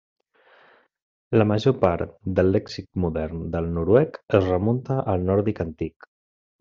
La 1.39 1.45
major 1.51 1.75
part 1.83 2.15
del 2.39 2.49
lèxic 2.55 2.87
modern 3.05 3.43
del 3.57 3.69
noruec 3.75 4.19
es 4.39 4.49
remunta 4.51 4.99
al 5.15 5.29
nòrdic 5.29 5.63
antic. 5.67 6.09